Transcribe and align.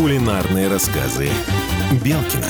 Кулинарные 0.00 0.68
рассказы 0.68 1.28
Белкина. 2.02 2.46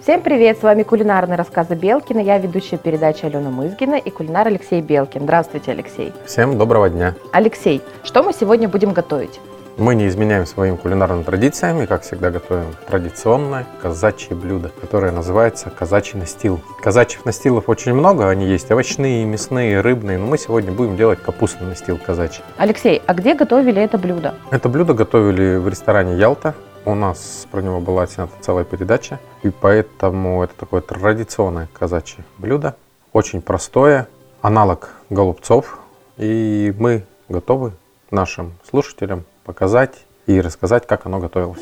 Всем 0.00 0.22
привет! 0.22 0.58
С 0.58 0.62
вами 0.64 0.82
кулинарные 0.82 1.36
рассказы 1.36 1.76
Белкина. 1.76 2.18
Я 2.18 2.38
ведущая 2.38 2.76
передачи 2.78 3.24
Алена 3.24 3.50
Мызгина 3.50 3.94
и 3.94 4.10
кулинар 4.10 4.48
Алексей 4.48 4.80
Белкин. 4.80 5.22
Здравствуйте, 5.22 5.70
Алексей. 5.70 6.12
Всем 6.26 6.58
доброго 6.58 6.90
дня. 6.90 7.14
Алексей, 7.30 7.80
что 8.02 8.24
мы 8.24 8.32
сегодня 8.32 8.68
будем 8.68 8.92
готовить? 8.92 9.38
Мы 9.76 9.96
не 9.96 10.06
изменяем 10.06 10.46
своим 10.46 10.76
кулинарным 10.76 11.24
традициям 11.24 11.82
и, 11.82 11.86
как 11.86 12.02
всегда, 12.02 12.30
готовим 12.30 12.66
традиционное 12.86 13.66
казачье 13.82 14.36
блюдо, 14.36 14.70
которое 14.80 15.10
называется 15.10 15.68
казачий 15.68 16.16
настил. 16.16 16.60
Казачьих 16.80 17.24
настилов 17.24 17.68
очень 17.68 17.92
много, 17.92 18.28
они 18.28 18.46
есть 18.46 18.70
овощные, 18.70 19.24
мясные, 19.24 19.80
рыбные, 19.80 20.16
но 20.16 20.26
мы 20.26 20.38
сегодня 20.38 20.70
будем 20.70 20.96
делать 20.96 21.20
капустный 21.20 21.66
настил 21.66 21.98
казачий. 21.98 22.44
Алексей, 22.56 23.02
а 23.04 23.14
где 23.14 23.34
готовили 23.34 23.82
это 23.82 23.98
блюдо? 23.98 24.36
Это 24.52 24.68
блюдо 24.68 24.94
готовили 24.94 25.56
в 25.56 25.68
ресторане 25.68 26.16
«Ялта». 26.18 26.54
У 26.84 26.94
нас 26.94 27.48
про 27.50 27.60
него 27.60 27.80
была 27.80 28.06
снята 28.06 28.32
целая 28.42 28.64
передача, 28.64 29.18
и 29.42 29.50
поэтому 29.50 30.44
это 30.44 30.54
такое 30.54 30.82
традиционное 30.82 31.68
казачье 31.72 32.24
блюдо, 32.38 32.76
очень 33.12 33.42
простое, 33.42 34.06
аналог 34.40 34.90
голубцов, 35.10 35.80
и 36.16 36.72
мы 36.78 37.04
готовы 37.28 37.72
нашим 38.12 38.52
слушателям 38.70 39.24
показать 39.44 40.04
и 40.26 40.40
рассказать, 40.40 40.86
как 40.86 41.06
оно 41.06 41.18
готовилось. 41.18 41.60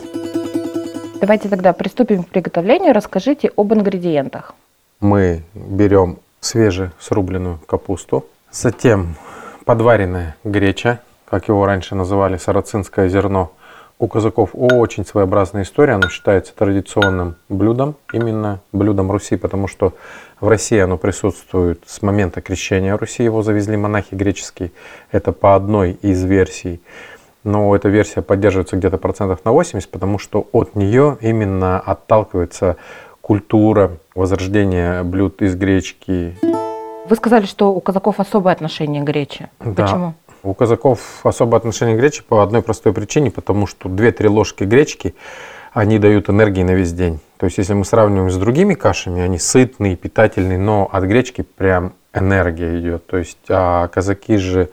Давайте 1.21 1.49
тогда 1.49 1.73
приступим 1.73 2.25
к 2.25 2.29
приготовлению. 2.29 2.95
Расскажите 2.95 3.51
об 3.57 3.73
ингредиентах. 3.73 4.55
Мы 5.01 5.45
берем 5.55 6.19
свежесрубленную 6.41 7.61
капусту, 7.67 8.27
затем 8.51 9.15
подваренная 9.65 10.37
греча, 10.43 11.01
как 11.25 11.49
его 11.49 11.65
раньше 11.67 11.95
называли, 11.95 12.37
сарацинское 12.37 13.09
зерно. 13.09 13.53
У 13.99 14.09
казаков 14.09 14.51
очень 14.53 15.07
своеобразная 15.07 15.63
история, 15.63 15.93
оно 15.93 16.09
считается 16.09 16.53
традиционным 16.57 17.37
блюдом, 17.49 17.95
именно 18.13 18.59
блюдом 18.73 19.13
Руси, 19.13 19.37
потому 19.37 19.69
что 19.69 19.95
в 20.41 20.49
России 20.49 20.81
оно 20.81 20.99
присутствует 20.99 21.85
с 21.87 22.03
момента 22.03 22.41
крещения 22.41 22.97
Руси, 22.97 23.23
его 23.23 23.45
завезли 23.45 23.77
монахи 23.77 24.17
греческие, 24.17 24.73
это 25.13 25.31
по 25.31 25.55
одной 25.55 25.93
из 26.03 26.25
версий 26.25 26.81
но 27.45 27.75
эта 27.75 27.89
версия 27.89 28.23
поддерживается 28.23 28.77
где-то 28.77 28.99
процентов 28.99 29.45
на 29.45 29.53
80, 29.53 29.91
потому 29.91 30.19
что 30.19 30.47
от 30.53 30.75
нее 30.75 31.19
именно 31.21 31.81
отталкивается 31.81 32.77
культура 33.21 33.99
возрождения 34.15 35.03
блюд 35.03 35.43
из 35.43 35.55
гречки. 35.55 36.37
Вы 37.09 37.17
сказали, 37.17 37.47
что 37.47 37.73
у 37.73 37.81
казаков 37.81 38.21
особое 38.21 38.53
отношение 38.53 39.03
к 39.03 39.07
гречи. 39.07 39.49
Да. 39.61 39.85
Почему? 39.85 40.15
У 40.45 40.55
казаков 40.55 41.01
особое 41.23 41.59
отношение 41.59 41.97
к 41.97 41.99
гречи 41.99 42.23
по 42.23 42.43
одной 42.43 42.63
простой 42.63 42.93
причине, 42.93 43.31
потому 43.31 43.67
что 43.67 43.89
2-3 43.89 44.29
ложки 44.29 44.65
гречки, 44.65 45.15
они 45.73 45.99
дают 45.99 46.29
энергии 46.29 46.63
на 46.63 46.73
весь 46.73 46.93
день. 46.93 47.21
То 47.39 47.47
есть, 47.47 47.59
если 47.59 47.75
мы 47.75 47.85
сравниваем 47.85 48.31
с 48.31 48.37
другими 48.37 48.75
кашами, 48.75 49.23
они 49.23 49.39
сытные, 49.39 49.97
питательные, 49.97 50.59
но 50.59 50.89
от 50.91 51.05
гречки 51.05 51.43
прям 51.43 51.95
энергия 52.15 52.79
идет. 52.79 53.07
То 53.07 53.17
есть, 53.17 53.39
а 53.49 53.89
казаки 53.89 54.37
же 54.37 54.69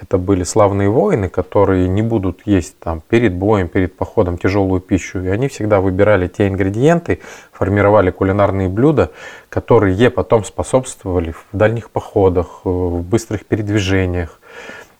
это 0.00 0.18
были 0.18 0.44
славные 0.44 0.88
воины, 0.88 1.28
которые 1.28 1.88
не 1.88 2.02
будут 2.02 2.42
есть 2.44 2.78
там 2.78 3.00
перед 3.08 3.34
боем, 3.34 3.68
перед 3.68 3.96
походом 3.96 4.38
тяжелую 4.38 4.80
пищу. 4.80 5.22
И 5.22 5.28
они 5.28 5.48
всегда 5.48 5.80
выбирали 5.80 6.28
те 6.28 6.48
ингредиенты, 6.48 7.20
формировали 7.52 8.10
кулинарные 8.10 8.68
блюда, 8.68 9.10
которые 9.48 10.10
потом 10.10 10.44
способствовали 10.44 11.32
в 11.32 11.46
дальних 11.52 11.90
походах, 11.90 12.60
в 12.64 13.02
быстрых 13.02 13.46
передвижениях, 13.46 14.38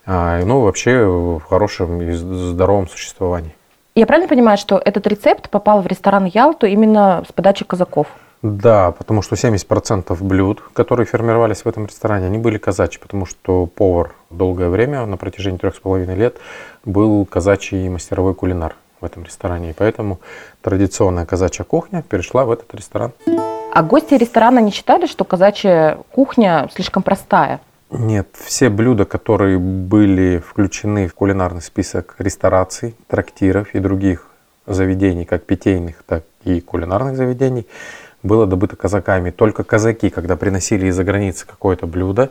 а, 0.07 0.43
ну 0.45 0.61
вообще 0.63 1.05
в 1.05 1.41
хорошем 1.41 2.03
и 2.03 2.13
здоровом 2.13 2.89
существовании. 2.89 3.55
Я 3.95 4.07
правильно 4.07 4.29
понимаю, 4.29 4.57
что 4.57 4.81
этот 4.83 5.07
рецепт 5.07 5.51
попал 5.51 5.83
в 5.83 5.87
ресторан 5.87 6.25
Ялту 6.25 6.67
именно 6.67 7.25
с 7.29 7.33
подачи 7.33 7.65
казаков? 7.65 8.07
Да, 8.43 8.91
потому 8.91 9.23
что 9.23 9.37
70% 9.37 10.17
блюд, 10.21 10.63
которые 10.73 11.07
формировались 11.07 11.65
в 11.65 11.69
этом 11.69 11.87
ресторане, 11.87 12.27
они 12.27 12.39
были 12.39 12.59
казачьи, 12.59 13.01
потому 13.01 13.25
что 13.25 13.67
повар 13.67 14.15
долгое 14.31 14.69
время, 14.69 15.07
на 15.07 15.17
протяжении 15.17 15.59
трех 15.59 15.77
с 15.77 15.79
половиной 15.79 16.17
лет, 16.17 16.39
был 16.85 17.25
казачий 17.25 17.89
мастеровой 17.89 18.35
кулинар 18.35 18.75
в 19.01 19.05
этом 19.05 19.23
ресторане. 19.23 19.71
И 19.71 19.73
поэтому 19.73 20.19
традиционная 20.61 21.25
казачья 21.25 21.63
кухня 21.63 22.03
перешла 22.03 22.45
в 22.45 22.51
этот 22.51 22.75
ресторан. 22.75 23.13
А 23.73 23.83
гости 23.85 24.15
ресторана 24.15 24.59
не 24.59 24.73
считали, 24.73 25.07
что 25.07 25.25
казачья 25.25 25.99
кухня 26.11 26.69
слишком 26.75 27.05
простая? 27.05 27.61
Нет, 27.91 28.29
все 28.33 28.71
блюда, 28.71 29.05
которые 29.05 29.59
были 29.59 30.39
включены 30.39 31.07
в 31.07 31.15
кулинарный 31.15 31.63
список 31.63 32.17
рестораций, 32.19 32.97
трактиров 33.07 33.75
и 33.75 33.79
других 33.79 34.29
заведений, 34.67 35.25
как 35.25 35.45
питейных, 35.45 36.03
так 36.07 36.25
и 36.45 36.61
кулинарных 36.61 37.17
заведений, 37.17 37.67
было 38.23 38.47
добыто 38.47 38.77
казаками. 38.77 39.31
Только 39.31 39.65
казаки, 39.65 40.11
когда 40.11 40.37
приносили 40.37 40.87
из-за 40.87 41.05
границы 41.05 41.47
какое-то 41.47 41.87
блюдо, 41.87 42.31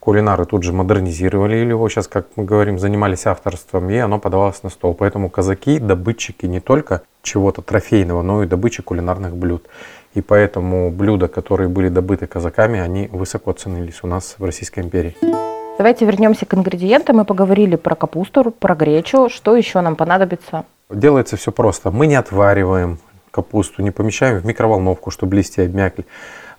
кулинары 0.00 0.44
тут 0.44 0.62
же 0.62 0.72
модернизировали 0.72 1.56
его, 1.56 1.88
сейчас, 1.88 2.08
как 2.08 2.26
мы 2.36 2.44
говорим, 2.44 2.78
занимались 2.78 3.26
авторством, 3.26 3.90
и 3.90 3.96
оно 3.96 4.18
подавалось 4.18 4.62
на 4.62 4.70
стол. 4.70 4.94
Поэтому 4.94 5.30
казаки– 5.30 5.78
добытчики 5.80 6.46
не 6.46 6.60
только 6.60 7.02
чего-то 7.22 7.62
трофейного, 7.62 8.22
но 8.22 8.42
и 8.42 8.46
добычи 8.46 8.82
кулинарных 8.82 9.36
блюд. 9.36 9.66
И 10.14 10.20
поэтому 10.20 10.90
блюда, 10.90 11.28
которые 11.28 11.68
были 11.68 11.88
добыты 11.88 12.26
казаками, 12.26 12.80
они 12.80 13.08
высоко 13.10 13.52
ценились 13.52 14.00
у 14.02 14.06
нас 14.06 14.34
в 14.38 14.44
Российской 14.44 14.80
империи. 14.80 15.16
Давайте 15.78 16.04
вернемся 16.04 16.44
к 16.44 16.54
ингредиентам. 16.54 17.16
Мы 17.16 17.24
поговорили 17.24 17.76
про 17.76 17.94
капусту, 17.94 18.50
про 18.50 18.74
гречу. 18.74 19.28
Что 19.30 19.56
еще 19.56 19.80
нам 19.80 19.96
понадобится? 19.96 20.64
Делается 20.90 21.36
все 21.36 21.50
просто. 21.50 21.90
Мы 21.90 22.06
не 22.06 22.14
отвариваем 22.14 22.98
капусту, 23.32 23.82
не 23.82 23.90
помещаем 23.90 24.38
в 24.38 24.46
микроволновку, 24.46 25.10
чтобы 25.10 25.34
листья 25.34 25.64
обмякли. 25.64 26.06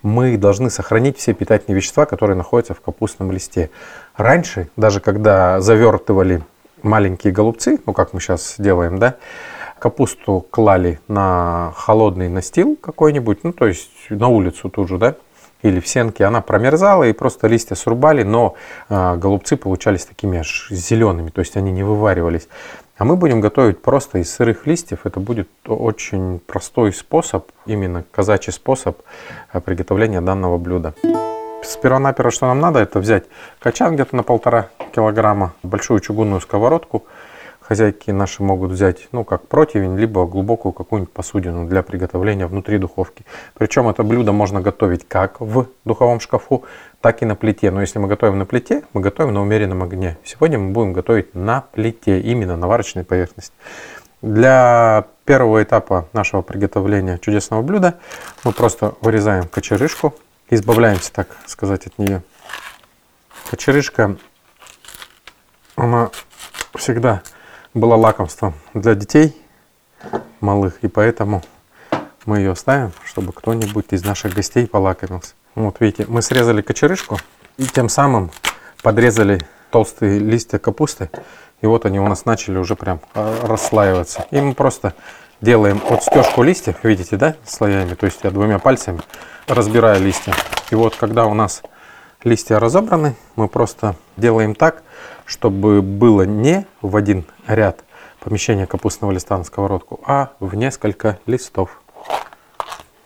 Мы 0.01 0.35
должны 0.37 0.69
сохранить 0.69 1.17
все 1.17 1.33
питательные 1.33 1.77
вещества, 1.77 2.05
которые 2.05 2.35
находятся 2.35 2.73
в 2.73 2.81
капустном 2.81 3.31
листе. 3.31 3.69
Раньше, 4.17 4.67
даже 4.75 4.99
когда 4.99 5.61
завертывали 5.61 6.41
маленькие 6.81 7.31
голубцы, 7.31 7.79
ну 7.85 7.93
как 7.93 8.11
мы 8.11 8.19
сейчас 8.19 8.55
делаем, 8.57 8.99
да, 8.99 9.15
капусту 9.79 10.45
клали 10.49 10.99
на 11.07 11.71
холодный 11.77 12.27
настил 12.27 12.75
какой-нибудь, 12.75 13.43
ну 13.43 13.53
то 13.53 13.67
есть 13.67 13.91
на 14.09 14.27
улицу 14.27 14.69
тут 14.69 14.89
же, 14.89 14.97
да, 14.97 15.15
или 15.61 15.79
в 15.79 15.87
сенке, 15.87 16.25
она 16.25 16.41
промерзала 16.41 17.05
и 17.05 17.13
просто 17.13 17.47
листья 17.47 17.75
срубали, 17.75 18.23
но 18.23 18.55
э, 18.89 19.15
голубцы 19.15 19.55
получались 19.55 20.05
такими 20.05 20.39
аж 20.39 20.67
зелеными, 20.69 21.29
то 21.29 21.39
есть 21.39 21.55
они 21.55 21.71
не 21.71 21.83
вываривались. 21.83 22.49
А 22.95 23.05
мы 23.05 23.15
будем 23.15 23.41
готовить 23.41 23.81
просто 23.81 24.19
из 24.19 24.31
сырых 24.31 24.67
листьев. 24.67 25.05
Это 25.05 25.19
будет 25.19 25.49
очень 25.65 26.39
простой 26.39 26.93
способ, 26.93 27.51
именно 27.65 28.03
казачий 28.11 28.53
способ 28.53 29.01
э, 29.51 29.59
приготовления 29.61 30.21
данного 30.21 30.59
блюда. 30.59 30.93
Сперва-наперво, 31.63 32.29
что 32.29 32.47
нам 32.47 32.59
надо, 32.59 32.79
это 32.79 32.99
взять 32.99 33.23
качан 33.59 33.95
где-то 33.95 34.15
на 34.15 34.23
полтора 34.23 34.69
килограмма, 34.93 35.53
большую 35.63 36.01
чугунную 36.01 36.41
сковородку. 36.41 37.05
Хозяйки 37.67 38.11
наши 38.11 38.43
могут 38.43 38.71
взять, 38.71 39.07
ну, 39.13 39.23
как 39.23 39.47
противень, 39.47 39.97
либо 39.97 40.25
глубокую 40.25 40.73
какую-нибудь 40.73 41.13
посудину 41.13 41.65
для 41.65 41.81
приготовления 41.81 42.45
внутри 42.45 42.77
духовки. 42.77 43.25
Причем 43.53 43.87
это 43.87 44.03
блюдо 44.03 44.33
можно 44.33 44.59
готовить 44.59 45.07
как 45.07 45.39
в 45.39 45.67
духовом 45.85 46.19
шкафу, 46.19 46.65
так 46.99 47.21
и 47.21 47.25
на 47.25 47.35
плите. 47.35 47.71
Но 47.71 47.79
если 47.79 47.99
мы 47.99 48.09
готовим 48.09 48.37
на 48.37 48.45
плите, 48.45 48.83
мы 48.91 48.99
готовим 48.99 49.33
на 49.33 49.41
умеренном 49.41 49.81
огне. 49.81 50.17
Сегодня 50.25 50.59
мы 50.59 50.71
будем 50.71 50.91
готовить 50.91 51.33
на 51.35 51.61
плите, 51.61 52.19
именно 52.19 52.57
на 52.57 52.67
варочной 52.67 53.05
поверхности. 53.05 53.53
Для 54.21 55.05
первого 55.23 55.63
этапа 55.63 56.09
нашего 56.11 56.41
приготовления 56.41 57.17
чудесного 57.17 57.61
блюда 57.61 57.97
мы 58.43 58.51
просто 58.51 58.95
вырезаем 58.99 59.47
кочерышку, 59.47 60.13
избавляемся, 60.49 61.13
так 61.13 61.29
сказать, 61.45 61.87
от 61.87 61.97
нее. 61.97 62.23
Кочерышка, 63.49 64.17
она 65.77 66.11
всегда 66.75 67.21
была 67.73 67.95
лакомством 67.95 68.53
для 68.73 68.95
детей 68.95 69.35
малых, 70.39 70.79
и 70.83 70.87
поэтому 70.87 71.41
мы 72.25 72.39
ее 72.39 72.55
ставим, 72.55 72.91
чтобы 73.05 73.33
кто-нибудь 73.33 73.87
из 73.91 74.03
наших 74.03 74.33
гостей 74.33 74.67
полакомился. 74.67 75.33
Вот 75.55 75.79
видите, 75.79 76.05
мы 76.07 76.21
срезали 76.21 76.61
кочерышку 76.61 77.19
и 77.57 77.63
тем 77.65 77.89
самым 77.89 78.31
подрезали 78.81 79.39
толстые 79.71 80.19
листья 80.19 80.59
капусты. 80.59 81.09
И 81.61 81.65
вот 81.65 81.85
они 81.85 81.99
у 81.99 82.07
нас 82.07 82.25
начали 82.25 82.57
уже 82.57 82.75
прям 82.75 82.99
а, 83.13 83.47
расслаиваться. 83.47 84.25
И 84.31 84.39
мы 84.39 84.53
просто 84.53 84.93
делаем 85.41 85.81
вот 85.89 86.03
стежку 86.03 86.43
листьев, 86.43 86.75
видите, 86.83 87.17
да, 87.17 87.35
слоями. 87.45 87.93
То 87.95 88.05
есть 88.05 88.19
я 88.23 88.31
двумя 88.31 88.59
пальцами 88.59 89.01
разбираю 89.47 90.01
листья. 90.01 90.33
И 90.71 90.75
вот 90.75 90.95
когда 90.95 91.25
у 91.25 91.33
нас 91.33 91.63
листья 92.23 92.59
разобраны, 92.59 93.15
мы 93.35 93.47
просто 93.47 93.95
делаем 94.17 94.55
так, 94.55 94.83
чтобы 95.25 95.81
было 95.81 96.23
не 96.23 96.65
в 96.81 96.95
один 96.95 97.25
ряд 97.47 97.83
помещение 98.19 98.67
капустного 98.67 99.11
листа 99.11 99.37
на 99.37 99.43
сковородку, 99.43 99.99
а 100.05 100.29
в 100.39 100.55
несколько 100.55 101.19
листов. 101.25 101.81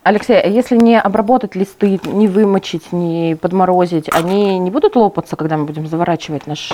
Алексей, 0.03 0.39
а 0.39 0.47
если 0.47 0.77
не 0.77 0.97
обработать 0.97 1.55
листы, 1.55 1.99
не 2.05 2.29
вымочить, 2.29 2.93
не 2.93 3.35
подморозить, 3.35 4.07
они 4.13 4.57
не 4.57 4.71
будут 4.71 4.95
лопаться, 4.95 5.35
когда 5.35 5.57
мы 5.57 5.65
будем 5.65 5.85
заворачивать 5.87 6.47
наш 6.47 6.71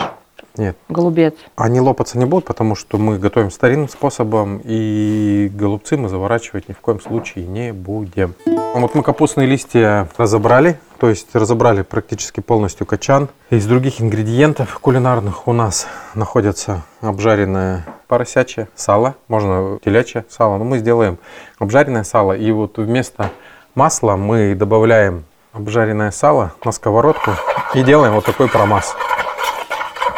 Нет. 0.56 0.78
Голубец. 0.88 1.34
Они 1.56 1.80
лопаться 1.80 2.18
не 2.18 2.26
будут, 2.26 2.46
потому 2.46 2.76
что 2.76 2.98
мы 2.98 3.18
готовим 3.18 3.50
старинным 3.50 3.90
способом, 3.90 4.62
и 4.64 5.50
голубцы 5.54 5.98
мы 5.98 6.10
заворачивать 6.10 6.70
ни 6.70 6.74
в 6.74 6.80
коем 6.80 7.02
случае 7.02 7.48
не 7.48 7.74
будем. 7.74 8.36
Вот 8.46 8.94
мы 8.94 9.02
капустные 9.02 9.48
листья 9.48 10.08
разобрали, 10.18 10.80
то 11.00 11.10
есть 11.10 11.36
разобрали 11.36 11.82
практически 11.82 12.40
полностью 12.40 12.86
качан. 12.86 13.30
Из 13.50 13.66
других 13.66 14.00
ингредиентов 14.00 14.78
кулинарных 14.80 15.48
у 15.48 15.54
нас 15.54 15.88
находятся 16.14 16.84
обжаренное 17.02 17.86
поросячье 18.08 18.68
сало, 18.76 19.16
можно 19.28 19.80
телячье 19.84 20.24
сало, 20.30 20.58
но 20.58 20.66
мы 20.66 20.78
сделаем 20.78 21.18
обжаренное 21.58 22.04
сало. 22.04 22.34
И 22.34 22.52
вот 22.52 22.78
вместо 22.78 23.32
масла 23.74 24.16
мы 24.16 24.54
добавляем 24.54 25.26
обжаренное 25.52 26.12
сало 26.12 26.54
на 26.64 26.72
сковородку 26.72 27.32
и 27.74 27.84
делаем 27.84 28.14
вот 28.14 28.26
такой 28.26 28.48
промаз. 28.50 28.96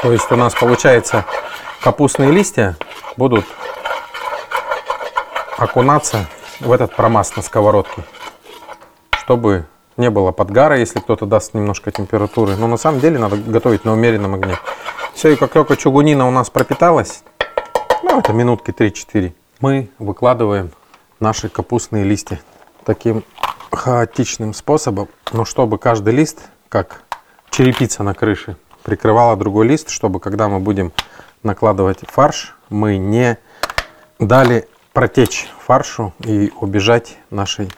То 0.05 0.11
есть 0.11 0.31
у 0.31 0.35
нас 0.35 0.53
получается 0.53 1.25
капустные 1.81 2.29
листья 2.29 2.77
будут 3.17 3.43
окунаться 5.57 6.27
в 6.59 6.71
этот 6.71 6.95
промаз 6.95 7.35
на 7.35 7.41
сковородке, 7.41 8.03
чтобы 9.17 9.65
не 9.97 10.11
было 10.11 10.31
подгара, 10.31 10.77
если 10.77 10.99
кто-то 10.99 11.25
даст 11.25 11.55
немножко 11.55 11.89
температуры. 11.89 12.55
Но 12.55 12.67
на 12.67 12.77
самом 12.77 12.99
деле 12.99 13.17
надо 13.17 13.37
готовить 13.37 13.83
на 13.83 13.93
умеренном 13.93 14.35
огне. 14.35 14.59
Все, 15.15 15.29
и 15.29 15.35
как 15.35 15.51
только 15.51 15.75
чугунина 15.75 16.27
у 16.27 16.31
нас 16.31 16.51
пропиталась, 16.51 17.23
ну 18.03 18.19
это 18.19 18.31
минутки 18.31 18.69
3-4, 18.69 19.33
мы 19.59 19.89
выкладываем 19.97 20.69
наши 21.19 21.49
капустные 21.49 22.03
листья 22.03 22.39
таким 22.83 23.23
хаотичным 23.71 24.53
способом, 24.53 25.07
но 25.31 25.45
чтобы 25.45 25.79
каждый 25.79 26.13
лист, 26.13 26.41
как 26.69 27.01
черепица 27.49 28.03
на 28.03 28.13
крыше, 28.13 28.55
прикрывала 28.85 29.35
другой 29.35 29.67
лист, 29.67 29.89
чтобы 29.89 30.19
когда 30.19 30.47
мы 30.47 30.59
будем 30.59 30.93
накладывать 31.43 32.01
фарш, 32.07 32.55
мы 32.69 32.97
не 32.97 33.37
дали 34.19 34.67
протечь 34.93 35.47
фаршу 35.59 36.13
и 36.19 36.53
убежать 36.61 37.17
нашей 37.31 37.69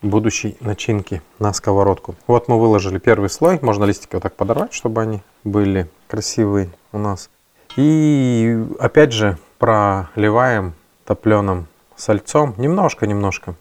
будущей 0.00 0.56
начинки 0.60 1.22
на 1.40 1.52
сковородку. 1.52 2.14
Вот 2.28 2.46
мы 2.46 2.58
выложили 2.58 2.98
первый 2.98 3.28
слой. 3.30 3.58
Можно 3.62 3.84
листики 3.84 4.14
вот 4.14 4.22
так 4.22 4.36
подорвать, 4.36 4.72
чтобы 4.72 5.02
они 5.02 5.22
были 5.42 5.90
красивые 6.06 6.70
у 6.92 6.98
нас. 6.98 7.30
И 7.76 8.64
опять 8.78 9.12
же 9.12 9.38
проливаем 9.58 10.74
топленым 11.04 11.66
сальцом 11.96 12.54
немножко-немножко. 12.58 13.56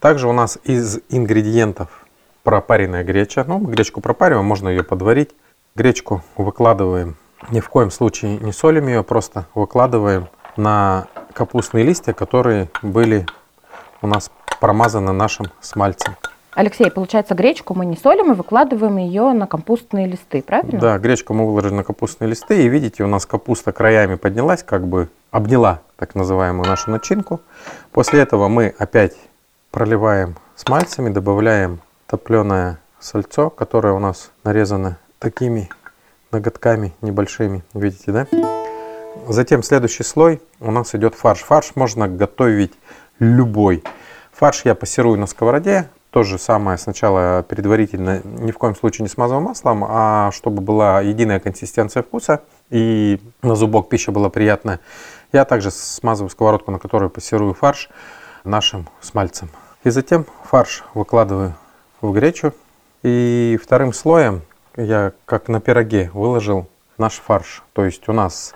Также 0.00 0.28
у 0.28 0.32
нас 0.32 0.58
из 0.64 0.98
ингредиентов 1.10 2.06
пропаренная 2.42 3.04
греча. 3.04 3.44
Ну, 3.46 3.58
гречку 3.58 4.00
пропариваем, 4.00 4.46
можно 4.46 4.70
ее 4.70 4.82
подварить. 4.82 5.30
Гречку 5.74 6.22
выкладываем, 6.36 7.16
ни 7.50 7.60
в 7.60 7.70
коем 7.70 7.90
случае 7.90 8.36
не 8.38 8.52
солим 8.52 8.88
ее, 8.88 9.02
просто 9.02 9.46
выкладываем 9.54 10.28
на 10.56 11.06
капустные 11.32 11.82
листья, 11.82 12.12
которые 12.12 12.68
были 12.82 13.24
у 14.02 14.06
нас 14.06 14.30
промазаны 14.60 15.12
нашим 15.12 15.46
смальцем. 15.62 16.14
Алексей, 16.54 16.90
получается, 16.90 17.34
гречку 17.34 17.72
мы 17.72 17.86
не 17.86 17.96
солим 17.96 18.32
и 18.32 18.34
выкладываем 18.34 18.98
ее 18.98 19.32
на 19.32 19.46
капустные 19.46 20.06
листы, 20.06 20.42
правильно? 20.42 20.78
Да, 20.78 20.98
гречку 20.98 21.32
мы 21.32 21.46
выложили 21.46 21.72
на 21.72 21.84
капустные 21.84 22.28
листы, 22.28 22.64
и 22.64 22.68
видите, 22.68 23.02
у 23.04 23.06
нас 23.06 23.24
капуста 23.24 23.72
краями 23.72 24.16
поднялась, 24.16 24.62
как 24.62 24.86
бы 24.86 25.08
обняла 25.30 25.80
так 25.96 26.14
называемую 26.14 26.68
нашу 26.68 26.90
начинку. 26.90 27.40
После 27.92 28.20
этого 28.20 28.48
мы 28.48 28.74
опять 28.78 29.16
проливаем 29.70 30.36
смальцами, 30.54 31.08
добавляем 31.08 31.80
топленое 32.06 32.76
сальцо, 33.00 33.48
которое 33.48 33.94
у 33.94 33.98
нас 33.98 34.30
нарезано 34.44 34.98
такими 35.22 35.68
ноготками 36.32 36.92
небольшими, 37.00 37.62
видите, 37.74 38.10
да? 38.10 38.26
Затем 39.28 39.62
следующий 39.62 40.02
слой 40.02 40.42
у 40.58 40.72
нас 40.72 40.94
идет 40.96 41.14
фарш. 41.14 41.40
Фарш 41.40 41.76
можно 41.76 42.08
готовить 42.08 42.72
любой. 43.20 43.84
Фарш 44.32 44.64
я 44.64 44.74
пассерую 44.74 45.18
на 45.18 45.26
сковороде. 45.26 45.88
То 46.10 46.24
же 46.24 46.38
самое 46.38 46.76
сначала 46.76 47.42
предварительно 47.48 48.20
ни 48.24 48.50
в 48.50 48.58
коем 48.58 48.74
случае 48.74 49.04
не 49.04 49.08
смазываю 49.08 49.42
маслом, 49.42 49.84
а 49.88 50.30
чтобы 50.32 50.60
была 50.60 51.00
единая 51.00 51.38
консистенция 51.38 52.02
вкуса 52.02 52.42
и 52.68 53.20
на 53.42 53.54
зубок 53.54 53.88
пища 53.88 54.10
была 54.10 54.28
приятная. 54.28 54.80
Я 55.32 55.44
также 55.44 55.70
смазываю 55.70 56.30
сковородку, 56.30 56.70
на 56.72 56.78
которой 56.78 57.08
пассерую 57.08 57.54
фарш 57.54 57.88
нашим 58.44 58.88
смальцем. 59.00 59.50
И 59.84 59.90
затем 59.90 60.26
фарш 60.44 60.84
выкладываю 60.94 61.54
в 62.00 62.12
гречу. 62.12 62.52
И 63.02 63.58
вторым 63.62 63.92
слоем 63.92 64.42
я 64.76 65.12
как 65.24 65.48
на 65.48 65.60
пироге 65.60 66.10
выложил 66.14 66.66
наш 66.98 67.14
фарш. 67.14 67.62
То 67.72 67.84
есть 67.84 68.08
у 68.08 68.12
нас 68.12 68.54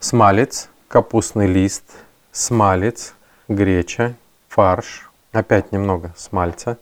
смалец, 0.00 0.68
капустный 0.88 1.46
лист, 1.46 1.84
смалец, 2.32 3.14
греча, 3.48 4.14
фарш, 4.48 5.10
опять 5.32 5.72
немного 5.72 6.12
смальца 6.16 6.78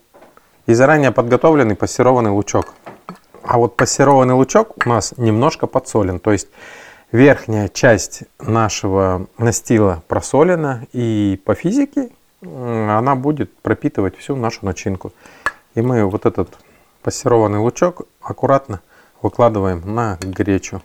и 0.66 0.74
заранее 0.74 1.12
подготовленный 1.12 1.76
пассерованный 1.76 2.30
лучок. 2.30 2.74
А 3.42 3.58
вот 3.58 3.76
пассерованный 3.76 4.34
лучок 4.34 4.74
у 4.84 4.88
нас 4.88 5.14
немножко 5.16 5.66
подсолен, 5.66 6.18
то 6.18 6.32
есть 6.32 6.48
верхняя 7.12 7.68
часть 7.68 8.24
нашего 8.40 9.26
настила 9.38 10.02
просолена 10.08 10.86
и 10.92 11.40
по 11.44 11.54
физике 11.54 12.10
она 12.42 13.14
будет 13.14 13.56
пропитывать 13.58 14.16
всю 14.16 14.34
нашу 14.36 14.64
начинку. 14.64 15.12
И 15.74 15.82
мы 15.82 16.04
вот 16.04 16.26
этот 16.26 16.58
пассерованный 17.06 17.60
лучок 17.60 18.02
аккуратно 18.20 18.80
выкладываем 19.22 19.80
на 19.94 20.18
гречу. 20.20 20.82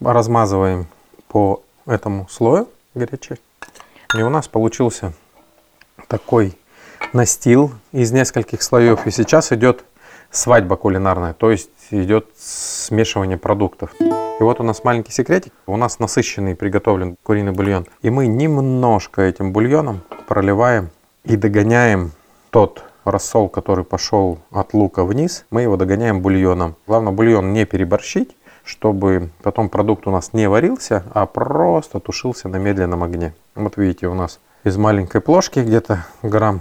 Размазываем 0.00 0.86
по 1.28 1.62
этому 1.86 2.28
слою 2.28 2.68
гречи. 2.94 3.38
И 4.14 4.20
у 4.20 4.28
нас 4.28 4.48
получился 4.48 5.14
такой 6.08 6.58
настил 7.14 7.72
из 7.90 8.12
нескольких 8.12 8.62
слоев. 8.62 9.06
И 9.06 9.10
сейчас 9.10 9.50
идет 9.50 9.82
свадьба 10.30 10.76
кулинарная, 10.76 11.32
то 11.32 11.50
есть 11.50 11.70
идет 11.90 12.26
смешивание 12.36 13.38
продуктов. 13.38 13.94
И 13.98 14.42
вот 14.42 14.60
у 14.60 14.64
нас 14.64 14.84
маленький 14.84 15.12
секретик. 15.12 15.54
У 15.66 15.78
нас 15.78 15.98
насыщенный 15.98 16.54
приготовлен 16.54 17.16
куриный 17.22 17.52
бульон. 17.52 17.86
И 18.02 18.10
мы 18.10 18.26
немножко 18.26 19.22
этим 19.22 19.54
бульоном 19.54 20.02
проливаем 20.28 20.90
и 21.24 21.36
догоняем 21.36 22.12
тот 22.50 22.84
рассол, 23.04 23.48
который 23.48 23.84
пошел 23.84 24.38
от 24.50 24.74
лука 24.74 25.04
вниз, 25.04 25.44
мы 25.50 25.62
его 25.62 25.76
догоняем 25.76 26.20
бульоном. 26.20 26.76
Главное 26.86 27.12
бульон 27.12 27.52
не 27.52 27.64
переборщить, 27.64 28.36
чтобы 28.64 29.30
потом 29.42 29.68
продукт 29.68 30.06
у 30.06 30.10
нас 30.10 30.32
не 30.32 30.48
варился, 30.48 31.04
а 31.12 31.26
просто 31.26 32.00
тушился 32.00 32.48
на 32.48 32.56
медленном 32.56 33.02
огне. 33.02 33.34
Вот 33.54 33.76
видите, 33.76 34.06
у 34.06 34.14
нас 34.14 34.40
из 34.64 34.76
маленькой 34.76 35.20
плошки 35.20 35.60
где-то 35.60 36.06
грамм 36.22 36.60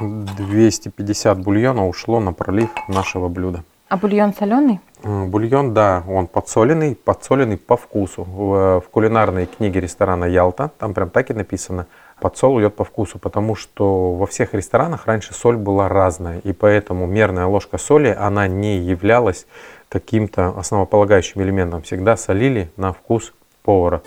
250 0.00 1.38
бульона 1.42 1.86
ушло 1.86 2.20
на 2.20 2.32
пролив 2.32 2.70
нашего 2.88 3.28
блюда. 3.28 3.64
А 3.88 3.96
бульон 3.96 4.32
соленый? 4.32 4.80
Бульон, 5.02 5.74
да, 5.74 6.04
он 6.06 6.28
подсоленный, 6.28 6.94
подсоленный 6.94 7.56
по 7.56 7.76
вкусу. 7.76 8.22
В, 8.22 8.80
в 8.80 8.88
кулинарной 8.90 9.46
книге 9.46 9.80
ресторана 9.80 10.26
Ялта, 10.26 10.70
там 10.78 10.94
прям 10.94 11.10
так 11.10 11.30
и 11.30 11.34
написано– 11.34 11.86
подсол 12.20 12.60
идет 12.60 12.76
по 12.76 12.84
вкусу, 12.84 13.18
потому 13.18 13.54
что 13.56 14.14
во 14.14 14.26
всех 14.26 14.54
ресторанах 14.54 15.06
раньше 15.06 15.34
соль 15.34 15.56
была 15.56 15.88
разная, 15.88 16.38
и 16.40 16.52
поэтому 16.52 17.06
мерная 17.06 17.46
ложка 17.46 17.78
соли, 17.78 18.16
она 18.18 18.46
не 18.46 18.78
являлась 18.78 19.46
каким-то 19.88 20.54
основополагающим 20.56 21.42
элементом. 21.42 21.82
Всегда 21.82 22.16
солили 22.16 22.70
на 22.76 22.92
вкус 22.92 23.32
повара. 23.62 24.02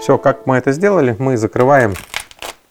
Все, 0.00 0.18
как 0.18 0.46
мы 0.46 0.56
это 0.56 0.72
сделали, 0.72 1.14
мы 1.18 1.36
закрываем 1.36 1.94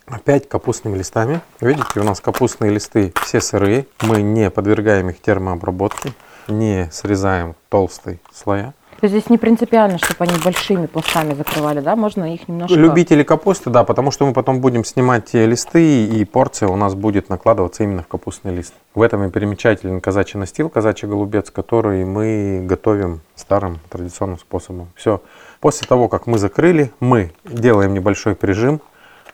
опять 0.06 0.48
капустными 0.48 0.98
листами. 0.98 1.42
Видите, 1.62 2.00
у 2.00 2.04
нас 2.04 2.20
капустные 2.22 2.72
листы 2.72 3.14
все 3.24 3.42
сырые, 3.42 3.88
мы 4.02 4.22
не 4.22 4.50
подвергаем 4.50 5.10
их 5.10 5.22
термообработке, 5.22 6.14
не 6.48 6.90
срезаем 6.92 7.56
толстые 7.70 8.20
слоя. 8.34 8.74
То 9.00 9.06
есть 9.06 9.14
здесь 9.14 9.30
не 9.30 9.38
принципиально, 9.38 10.00
чтобы 10.00 10.24
они 10.24 10.34
большими 10.44 10.88
пластами 10.88 11.36
закрывали, 11.36 11.82
да? 11.82 11.96
Можно 11.96 12.34
их 12.34 12.48
немножко... 12.48 12.76
Любители 12.76 13.22
капусты, 13.22 13.70
да, 13.70 13.84
потому 13.84 14.10
что 14.10 14.26
мы 14.26 14.34
потом 14.34 14.60
будем 14.60 14.84
снимать 14.84 15.36
листы, 15.36 16.06
и 16.06 16.26
порция 16.26 16.68
у 16.70 16.76
нас 16.76 16.96
будет 16.96 17.30
накладываться 17.30 17.84
именно 17.84 18.02
в 18.02 18.08
капустный 18.08 18.56
лист. 18.56 18.74
В 18.96 19.04
этом 19.04 19.24
и 19.24 19.30
примечателен 19.30 20.02
казачий 20.02 20.40
настил, 20.40 20.70
казачий 20.70 21.08
голубец, 21.08 21.52
который 21.52 22.06
мы 22.06 22.62
готовим 22.66 23.22
старым 23.36 23.80
традиционным 23.90 24.40
способом. 24.40 24.88
Все. 24.96 25.22
После 25.60 25.88
того, 25.88 26.08
как 26.08 26.26
мы 26.26 26.40
закрыли, 26.40 26.92
мы 27.00 27.32
делаем 27.46 27.94
небольшой 27.94 28.36
прижим, 28.36 28.82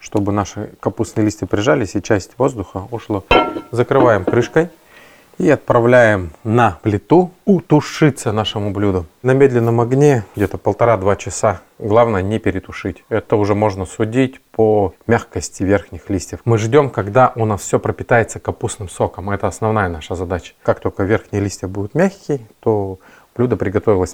чтобы 0.02 0.34
наши 0.34 0.72
капустные 0.82 1.24
листья 1.24 1.46
прижались 1.46 1.96
и 1.96 2.02
часть 2.02 2.32
воздуха 2.38 2.84
ушла. 2.92 3.24
Закрываем 3.72 4.26
крышкой 4.26 4.70
и 5.38 5.50
отправляем 5.50 6.32
на 6.44 6.80
плиту 6.84 7.32
утушиться 7.46 8.32
нашему 8.32 8.72
блюду. 8.72 9.06
На 9.22 9.32
медленном 9.32 9.82
огне 9.82 10.24
где-то 10.36 10.58
полтора-два 10.58 11.16
часа. 11.16 11.62
Главное 11.80 12.22
не 12.22 12.40
перетушить. 12.40 13.04
Это 13.10 13.36
уже 13.36 13.56
можно 13.56 13.86
судить 13.86 14.42
по 14.52 14.94
мягкости 15.08 15.64
верхних 15.64 16.10
листьев. 16.10 16.40
Мы 16.46 16.58
ждем, 16.58 16.90
когда 16.90 17.34
у 17.36 17.46
нас 17.46 17.62
все 17.62 17.80
пропитается 17.80 18.40
капустным 18.40 18.90
соком. 18.90 19.30
Это 19.30 19.48
основная 19.48 19.90
наша 19.90 20.16
задача. 20.16 20.54
Как 20.64 20.80
только 20.80 21.04
верхние 21.04 21.42
листья 21.42 21.68
будут 21.68 21.96
мягкие, 21.96 22.42
то 22.60 23.00
блюдо 23.36 23.58
приготовилось. 23.58 24.14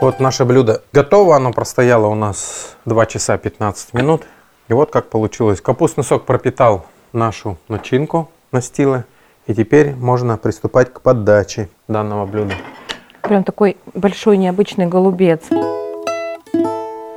Вот 0.00 0.20
наше 0.20 0.44
блюдо 0.44 0.82
готово, 0.92 1.36
оно 1.36 1.52
простояло 1.52 2.06
у 2.06 2.14
нас 2.14 2.76
2 2.84 3.06
часа 3.06 3.36
15 3.36 3.94
минут. 3.94 4.22
И 4.68 4.72
вот 4.72 4.90
как 4.90 5.08
получилось. 5.10 5.60
Капустный 5.60 6.04
сок 6.04 6.24
пропитал 6.24 6.86
нашу 7.12 7.56
начинку 7.68 8.30
настила. 8.52 9.04
И 9.48 9.54
теперь 9.54 9.94
можно 9.94 10.36
приступать 10.36 10.92
к 10.92 11.00
подаче 11.00 11.70
данного 11.88 12.26
блюда. 12.26 12.52
Прям 13.22 13.44
такой 13.44 13.78
большой 13.94 14.36
необычный 14.36 14.86
голубец. 14.86 15.40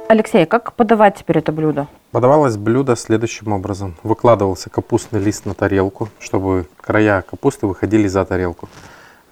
Алексей, 0.08 0.46
как 0.46 0.72
подавать 0.74 1.18
теперь 1.18 1.40
это 1.40 1.52
блюдо? 1.52 1.88
Подавалось 2.12 2.56
блюдо 2.56 2.96
следующим 2.96 3.52
образом. 3.52 3.96
Выкладывался 4.04 4.70
капустный 4.70 5.20
лист 5.20 5.46
на 5.46 5.54
тарелку, 5.54 6.08
чтобы 6.20 6.68
края 6.80 7.22
капусты 7.22 7.68
выходили 7.68 8.08
за 8.08 8.24
тарелку. 8.24 8.70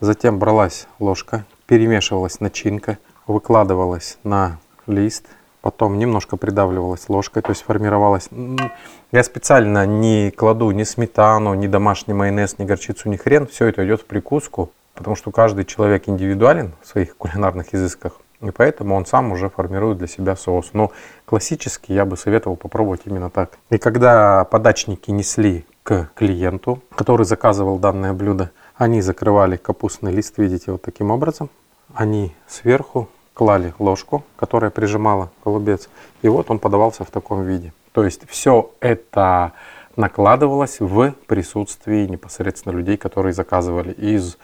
Затем 0.02 0.38
бралась 0.38 0.86
ложка, 1.00 1.46
перемешивалась 1.68 2.42
начинка, 2.42 2.98
выкладывалась 3.28 4.18
на 4.26 4.60
лист, 4.88 5.26
потом 5.62 5.98
немножко 5.98 6.38
придавливалась 6.38 7.10
ложкой, 7.10 7.42
то 7.42 7.52
есть 7.52 7.64
формировалась. 7.64 8.30
Я 9.12 9.24
специально 9.24 9.86
не 9.86 10.32
кладу 10.32 10.72
ни 10.72 10.84
сметану, 10.84 11.54
ни 11.54 11.68
домашний 11.68 12.14
майонез, 12.14 12.58
ни 12.58 12.66
горчицу, 12.66 13.10
ни 13.10 13.18
хрен. 13.18 13.48
Все 13.48 13.68
это 13.68 13.86
идет 13.86 14.02
в 14.02 14.06
прикуску, 14.06 14.72
потому 14.94 15.16
что 15.16 15.32
каждый 15.32 15.66
человек 15.66 16.08
индивидуален 16.08 16.74
в 16.82 16.88
своих 16.88 17.18
кулинарных 17.18 17.74
изысках. 17.74 18.20
И 18.42 18.52
поэтому 18.52 18.96
он 18.96 19.06
сам 19.06 19.34
уже 19.34 19.50
формирует 19.50 19.98
для 19.98 20.08
себя 20.08 20.36
соус. 20.36 20.70
Но 20.74 20.92
классически 21.26 21.92
я 21.92 22.06
бы 22.06 22.16
советовал 22.16 22.56
попробовать 22.56 23.02
именно 23.06 23.30
так. 23.30 23.58
И 23.70 23.78
когда 23.78 24.46
подачники 24.46 25.12
несли 25.12 25.66
к 25.84 26.10
клиенту, 26.16 26.82
который 26.96 27.26
заказывал 27.26 27.80
данное 27.80 28.14
блюдо, 28.14 28.52
они 28.76 29.02
закрывали 29.02 29.58
капустный 29.58 30.14
лист, 30.14 30.38
видите, 30.38 30.72
вот 30.72 30.82
таким 30.82 31.12
образом. 31.12 31.50
Они 31.94 32.34
сверху 32.48 33.10
клали 33.40 33.74
ложку, 33.80 34.26
которая 34.36 34.70
прижимала 34.70 35.30
голубец, 35.46 35.88
и 36.24 36.28
вот 36.28 36.52
он 36.52 36.60
подавался 36.60 37.06
в 37.06 37.10
таком 37.10 37.46
виде. 37.46 37.72
То 37.94 38.04
есть 38.04 38.30
все 38.30 38.70
это 38.82 39.54
накладывалось 39.96 40.82
в 40.82 41.14
присутствии 41.26 42.06
непосредственно 42.06 42.74
людей, 42.74 42.98
которые 42.98 43.32
заказывали 43.32 43.94
из 43.94 44.38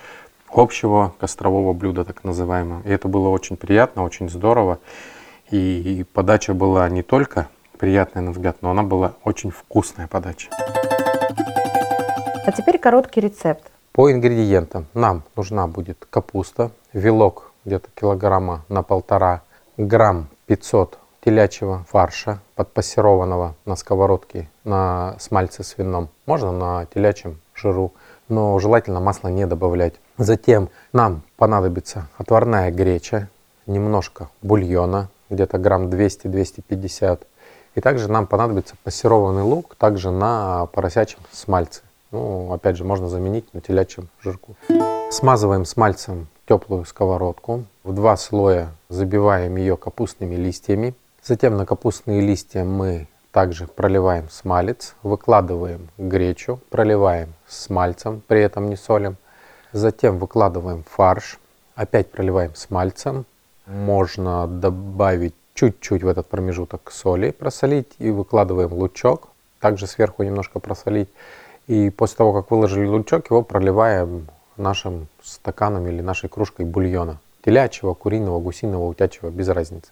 общего 0.49 1.13
кострового 1.19 1.73
блюда, 1.73 2.05
так 2.05 2.23
называемого. 2.23 2.83
И 2.85 2.89
это 2.89 3.09
было 3.09 3.27
очень 3.27 3.57
приятно, 3.57 4.05
очень 4.05 4.29
здорово. 4.29 4.79
И 5.51 6.05
подача 6.13 6.53
была 6.53 6.87
не 6.87 7.03
только 7.03 7.49
приятная 7.77 8.23
на 8.23 8.31
взгляд, 8.31 8.59
но 8.61 8.71
она 8.71 8.83
была 8.83 9.15
очень 9.25 9.51
вкусная 9.51 10.07
подача. 10.07 10.47
А 12.45 12.51
теперь 12.53 12.77
короткий 12.77 13.19
рецепт. 13.19 13.69
По 13.91 14.09
ингредиентам 14.09 14.85
нам 14.93 15.23
нужна 15.35 15.67
будет 15.67 16.07
капуста, 16.09 16.71
вилок 16.93 17.51
где-то 17.65 17.89
килограмма 17.95 18.63
на 18.69 18.83
полтора, 18.83 19.41
грамм 19.77 20.27
500 20.45 20.99
телячьего 21.23 21.85
фарша, 21.89 22.39
подпассерованного 22.55 23.55
на 23.65 23.75
сковородке 23.75 24.47
на 24.63 25.15
смальце 25.19 25.63
свином. 25.63 26.09
Можно 26.27 26.51
на 26.51 26.85
телячьем 26.85 27.39
жиру, 27.55 27.93
но 28.29 28.57
желательно 28.59 28.99
масло 28.99 29.29
не 29.29 29.47
добавлять. 29.47 29.95
Затем 30.17 30.69
нам 30.93 31.23
понадобится 31.35 32.07
отварная 32.17 32.71
греча, 32.71 33.27
немножко 33.65 34.29
бульона, 34.43 35.09
где-то 35.29 35.57
грамм 35.57 35.87
200-250. 35.87 37.21
И 37.73 37.81
также 37.81 38.09
нам 38.09 38.27
понадобится 38.27 38.75
пассерованный 38.83 39.41
лук, 39.41 39.75
также 39.75 40.11
на 40.11 40.67
поросячьем 40.67 41.21
смальце. 41.31 41.81
Ну, 42.11 42.53
опять 42.53 42.77
же, 42.77 42.85
можно 42.85 43.09
заменить 43.09 43.53
на 43.53 43.59
телячьем 43.59 44.07
жирку. 44.21 44.55
Смазываем 45.11 45.65
смальцем 45.65 46.27
теплую 46.47 46.85
сковородку. 46.85 47.65
В 47.83 47.93
два 47.93 48.17
слоя 48.17 48.69
забиваем 48.89 49.55
ее 49.55 49.77
капустными 49.77 50.35
листьями. 50.35 50.93
Затем 51.23 51.57
на 51.57 51.65
капустные 51.65 52.21
листья 52.21 52.63
мы 52.63 53.07
также 53.31 53.67
проливаем 53.67 54.29
смалец, 54.29 54.95
выкладываем 55.03 55.89
гречу, 55.97 56.59
проливаем 56.69 57.33
смальцем, 57.47 58.21
при 58.27 58.41
этом 58.41 58.69
не 58.69 58.75
солим. 58.75 59.17
Затем 59.73 60.19
выкладываем 60.19 60.83
фарш, 60.89 61.39
опять 61.75 62.11
проливаем 62.11 62.55
смальцем. 62.55 63.25
Можно 63.65 64.47
добавить 64.47 65.33
чуть-чуть 65.53 66.03
в 66.03 66.07
этот 66.07 66.27
промежуток 66.27 66.91
соли, 66.91 67.31
просолить 67.31 67.93
и 67.97 68.11
выкладываем 68.11 68.71
лучок. 68.71 69.29
Также 69.59 69.87
сверху 69.87 70.23
немножко 70.23 70.59
просолить. 70.59 71.09
И 71.67 71.89
после 71.89 72.17
того, 72.17 72.33
как 72.33 72.51
выложили 72.51 72.85
лучок, 72.85 73.31
его 73.31 73.41
проливаем 73.41 74.27
нашим 74.57 75.07
стаканом 75.23 75.87
или 75.87 76.01
нашей 76.01 76.29
кружкой 76.29 76.65
бульона. 76.65 77.19
Телячьего, 77.43 77.93
куриного, 77.93 78.39
гусиного, 78.39 78.87
утячего, 78.87 79.29
без 79.29 79.49
разницы. 79.49 79.91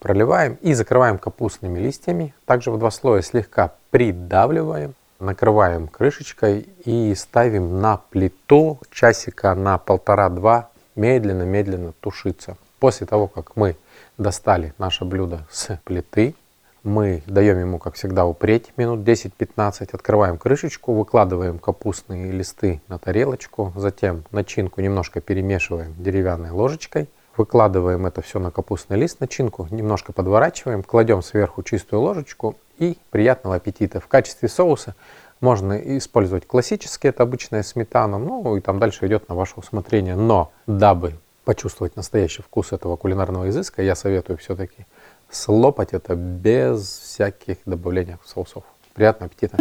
Проливаем 0.00 0.58
и 0.62 0.72
закрываем 0.74 1.18
капустными 1.18 1.78
листьями. 1.78 2.34
Также 2.46 2.70
в 2.70 2.78
два 2.78 2.90
слоя 2.90 3.22
слегка 3.22 3.72
придавливаем. 3.90 4.94
Накрываем 5.18 5.86
крышечкой 5.88 6.66
и 6.84 7.14
ставим 7.14 7.80
на 7.80 7.98
плиту 7.98 8.80
часика 8.90 9.54
на 9.54 9.76
полтора-два 9.76 10.70
медленно-медленно 10.96 11.92
тушиться. 12.00 12.56
После 12.78 13.06
того, 13.06 13.28
как 13.28 13.56
мы 13.56 13.76
достали 14.16 14.72
наше 14.78 15.04
блюдо 15.04 15.46
с 15.50 15.78
плиты, 15.84 16.34
мы 16.82 17.22
даем 17.26 17.58
ему, 17.58 17.78
как 17.78 17.94
всегда, 17.94 18.26
упреть 18.26 18.72
минут 18.76 19.00
10-15, 19.00 19.88
открываем 19.92 20.38
крышечку, 20.38 20.94
выкладываем 20.94 21.58
капустные 21.58 22.32
листы 22.32 22.80
на 22.88 22.98
тарелочку, 22.98 23.72
затем 23.76 24.24
начинку 24.30 24.80
немножко 24.80 25.20
перемешиваем 25.20 25.94
деревянной 25.98 26.50
ложечкой, 26.50 27.08
выкладываем 27.36 28.06
это 28.06 28.22
все 28.22 28.38
на 28.38 28.50
капустный 28.50 28.96
лист, 28.96 29.20
начинку 29.20 29.66
немножко 29.70 30.12
подворачиваем, 30.12 30.82
кладем 30.82 31.22
сверху 31.22 31.62
чистую 31.62 32.02
ложечку 32.02 32.56
и 32.78 32.98
приятного 33.10 33.56
аппетита. 33.56 34.00
В 34.00 34.08
качестве 34.08 34.48
соуса 34.48 34.94
можно 35.40 35.74
использовать 35.98 36.46
классический, 36.46 37.08
это 37.08 37.22
обычная 37.22 37.62
сметана, 37.62 38.18
ну 38.18 38.56
и 38.56 38.60
там 38.60 38.78
дальше 38.78 39.06
идет 39.06 39.28
на 39.28 39.34
ваше 39.34 39.54
усмотрение. 39.56 40.16
Но 40.16 40.52
дабы 40.66 41.14
почувствовать 41.44 41.96
настоящий 41.96 42.42
вкус 42.42 42.72
этого 42.72 42.96
кулинарного 42.96 43.48
изыска, 43.48 43.82
я 43.82 43.94
советую 43.94 44.36
все-таки 44.38 44.86
слопать 45.30 45.92
это 45.92 46.14
без 46.14 46.80
всяких 46.80 47.58
добавлений 47.66 48.16
соусов. 48.24 48.64
Приятного 48.94 49.30
аппетита! 49.30 49.56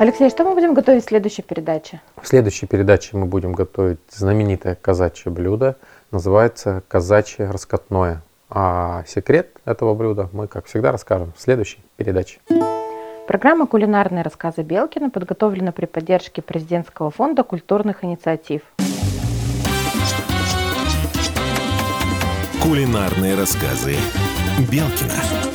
Алексей, 0.00 0.30
что 0.30 0.44
мы 0.44 0.54
будем 0.54 0.74
готовить 0.74 1.04
в 1.04 1.08
следующей 1.08 1.42
передаче? 1.42 2.00
В 2.20 2.26
следующей 2.26 2.66
передаче 2.66 3.16
мы 3.16 3.26
будем 3.26 3.52
готовить 3.52 4.00
знаменитое 4.10 4.74
казачье 4.74 5.30
блюдо. 5.30 5.76
Называется 6.10 6.82
казачье 6.88 7.50
раскатное. 7.50 8.22
А 8.48 9.04
секрет 9.06 9.58
этого 9.64 9.94
блюда 9.94 10.28
мы, 10.32 10.48
как 10.48 10.66
всегда, 10.66 10.90
расскажем 10.90 11.32
в 11.36 11.40
следующей 11.40 11.78
передаче. 11.96 12.40
Программа 13.28 13.68
«Кулинарные 13.68 14.24
рассказы 14.24 14.62
Белкина» 14.62 15.10
подготовлена 15.10 15.70
при 15.70 15.86
поддержке 15.86 16.42
Президентского 16.42 17.12
фонда 17.12 17.44
культурных 17.44 18.02
инициатив. 18.02 18.62
Кулинарные 22.60 23.36
рассказы 23.36 23.94
Белкина. 24.68 25.49